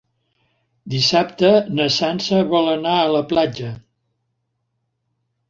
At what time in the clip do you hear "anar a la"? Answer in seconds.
2.73-3.23